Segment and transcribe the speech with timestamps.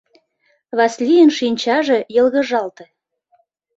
[0.77, 2.85] —Васлийын шинчаже йылгыжалте.